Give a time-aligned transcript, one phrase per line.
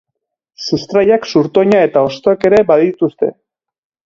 [0.67, 3.31] Sustraiak, zurtoina eta hostoak ere badituzte.